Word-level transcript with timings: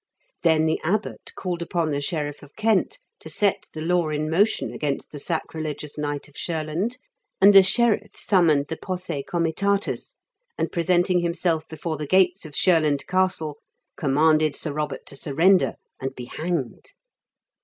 Then 0.41 0.65
the 0.65 0.81
abbot 0.83 1.31
called 1.35 1.61
upon 1.61 1.89
the 1.91 2.01
sheriff 2.01 2.41
of 2.41 2.55
Kent 2.55 2.97
to 3.19 3.29
set 3.29 3.67
the 3.73 3.81
law 3.83 4.09
in 4.09 4.31
motion 4.31 4.73
against 4.73 5.11
the 5.11 5.19
sacrilegious 5.19 5.95
knight 5.95 6.27
of 6.27 6.33
Shurland, 6.33 6.97
and 7.39 7.53
the 7.53 7.61
sheriff 7.61 8.17
summoned 8.17 8.65
the 8.69 8.77
posse 8.77 9.21
comitatus, 9.21 10.15
and, 10.57 10.71
presenting 10.71 11.19
himself 11.19 11.67
before 11.67 11.97
the 11.97 12.07
gates 12.07 12.45
of 12.47 12.55
Shurland 12.55 13.05
Castle, 13.05 13.59
commanded 13.95 14.55
Sir 14.55 14.71
Eobert 14.73 15.05
to 15.05 15.15
surrender 15.15 15.75
and 15.99 16.15
be 16.15 16.25
hanged. 16.25 16.93